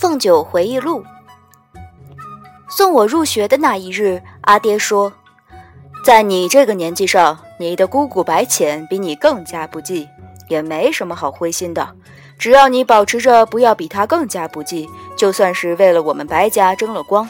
[0.00, 1.04] 凤九回忆录。
[2.70, 5.12] 送我入学的那一日，阿爹说
[6.06, 10.08] ：“在你这个年纪上，你的姑姑白浅比你更加不济，
[10.48, 11.88] 也没什么好灰心的。
[12.38, 17.28] 只要你保持着不要比她更加不济，就算是为了我们白家争了光。”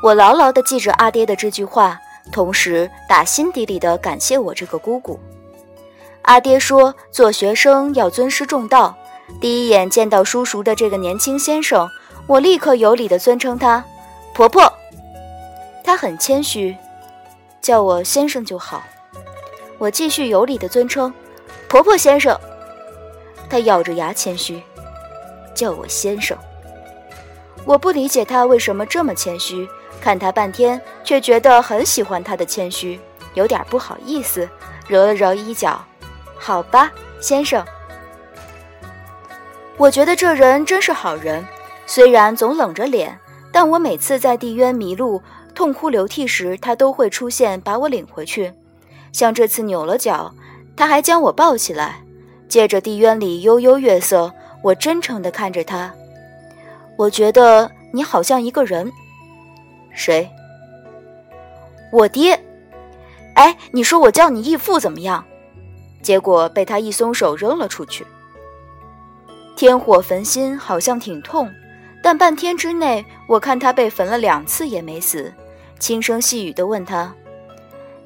[0.00, 1.98] 我牢牢地记着阿爹的这句话，
[2.30, 5.18] 同时打心底里的感谢我这个姑姑。
[6.22, 8.96] 阿爹说：“做学生要尊师重道。”
[9.40, 11.88] 第一眼见到叔叔的这个年轻先生，
[12.26, 13.84] 我立刻有礼地尊称他
[14.34, 14.72] “婆婆”。
[15.84, 16.76] 他很谦虚，
[17.60, 18.82] 叫我先生就好。
[19.78, 21.12] 我继续有礼地尊称
[21.68, 22.38] “婆婆先生”。
[23.50, 24.62] 他咬着牙谦虚，
[25.54, 26.36] 叫我先生。
[27.64, 29.68] 我不理解他为什么这么谦虚，
[30.00, 32.98] 看他半天，却觉得很喜欢他的谦虚，
[33.34, 34.48] 有点不好意思，
[34.86, 35.82] 揉了揉衣角。
[36.38, 37.64] 好吧，先生。
[39.76, 41.44] 我觉得这人真是好人，
[41.84, 43.18] 虽然总冷着脸，
[43.50, 45.20] 但我每次在地渊迷路、
[45.52, 48.52] 痛哭流涕时，他都会出现把我领回去。
[49.12, 50.32] 像这次扭了脚，
[50.76, 52.00] 他还将我抱起来。
[52.46, 55.92] 借着地渊里悠悠月色，我真诚地看着他。
[56.96, 58.92] 我觉得你好像一个人。
[59.92, 60.30] 谁？
[61.90, 62.38] 我爹。
[63.34, 65.24] 哎，你说我叫你义父怎么样？
[66.00, 68.06] 结果被他一松手扔了出去。
[69.56, 71.48] 天火焚心好像挺痛，
[72.02, 75.32] 但半天之内，我看他被焚了两次也没死。
[75.78, 77.14] 轻声细语地问他：“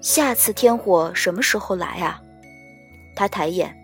[0.00, 2.20] 下次天火什么时候来啊？”
[3.14, 3.76] 他抬眼。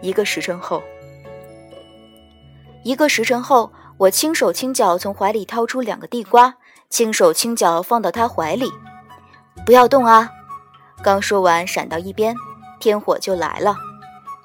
[0.00, 0.82] 一个时辰后。
[2.82, 6.54] 一个时辰后，我轻手轻脚从怀里掏出两个地瓜，
[6.88, 8.72] 轻手轻脚放到他怀里。
[9.64, 10.30] 不要动啊！
[11.02, 12.34] 刚说完，闪到一边，
[12.80, 13.76] 天火就来了。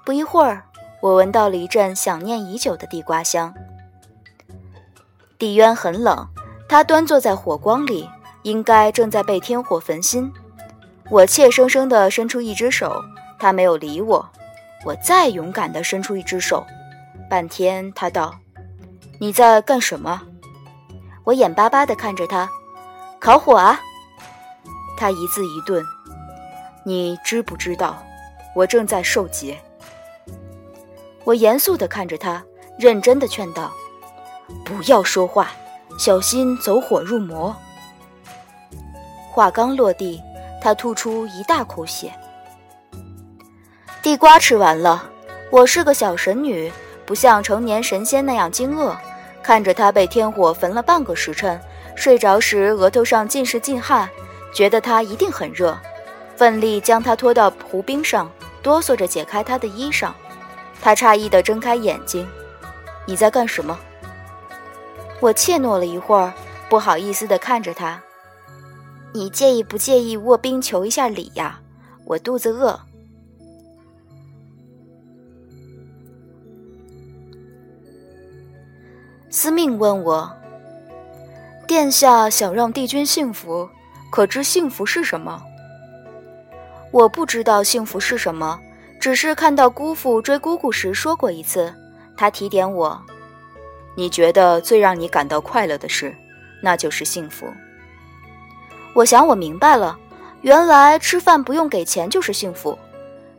[0.05, 0.63] 不一会儿。
[1.05, 3.53] 我闻到了一阵想念已久的地瓜香。
[5.37, 6.27] 地渊很冷，
[6.67, 8.09] 他端坐在火光里，
[8.41, 10.33] 应该正在被天火焚心。
[11.11, 13.03] 我怯生生地伸出一只手，
[13.37, 14.27] 他没有理我。
[14.83, 16.65] 我再勇敢地伸出一只手，
[17.29, 18.33] 半天他道
[19.21, 20.23] ：“你在干什么？”
[21.23, 22.49] 我眼巴巴地看着他，
[23.19, 23.79] 烤火啊。
[24.97, 25.85] 他一字一顿
[26.83, 27.95] ：“你知不知道，
[28.55, 29.55] 我正在受劫？”
[31.25, 32.43] 我严肃地看着他，
[32.77, 33.73] 认真地劝道
[34.63, 35.51] ：“不要说话，
[35.97, 37.55] 小心走火入魔。”
[39.33, 40.21] 话刚落地，
[40.61, 42.13] 他吐出一大口血。
[44.03, 45.09] 地瓜吃完了，
[45.49, 46.71] 我是个小神女，
[47.07, 48.95] 不像成年神仙那样惊愕，
[49.41, 51.59] 看着他被天火焚了半个时辰，
[51.95, 54.07] 睡着时额头上尽是劲汗，
[54.53, 55.75] 觉得他一定很热，
[56.35, 58.29] 奋力将他拖到湖冰上，
[58.61, 60.11] 哆嗦着解开他的衣裳。
[60.81, 62.27] 他诧异地睁开眼睛
[63.07, 63.79] ：“你在干什么？”
[65.19, 66.33] 我怯懦了一会儿，
[66.69, 68.01] 不好意思地看着他
[69.13, 71.59] ：“你介意不介意卧冰求一下礼呀？
[72.05, 72.79] 我肚子饿。”
[79.31, 80.31] 司命问我
[81.67, 83.67] ：“殿下想让帝君幸福，
[84.11, 85.41] 可知幸福是什么？”
[86.91, 88.57] 我不知道幸福是什么。
[89.05, 91.71] 只是看到姑父追姑姑时说过一次，
[92.17, 92.99] 他提点我
[93.93, 96.11] ：“你觉得最让你感到快乐的事，
[96.59, 97.45] 那就是幸福。”
[98.95, 99.95] 我想我明白了，
[100.41, 102.75] 原来吃饭不用给钱就是幸福。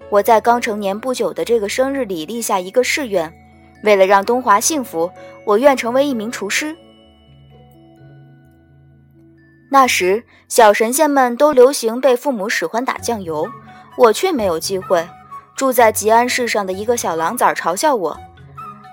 [0.09, 3.35] 我在刚成年不久的这个生日里立下一个誓愿：
[3.83, 5.11] 为了让东华幸福，
[5.45, 6.77] 我愿成为一名厨师。
[9.73, 13.49] 那时小神仙们都流行被父母使唤打酱油，
[13.99, 15.05] 我却没有机会。
[15.57, 18.17] 住在吉安市上的一个小狼崽嘲笑我：“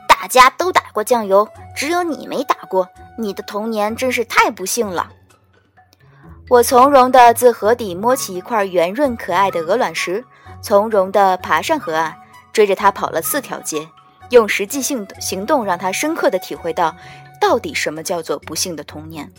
[0.07, 2.87] 大家都打过酱油，只有你没打过，
[3.17, 5.11] 你的童年真是太不幸了。”
[6.49, 10.23] 我从容地自河底摸起一块圆润可爱的鹅卵石，
[10.61, 12.15] 从容地爬上河岸，
[12.53, 13.87] 追着它跑了四条街，
[14.29, 16.95] 用实际性行动让他深刻地体会到，
[17.41, 19.29] 到底什么叫做不幸的童年。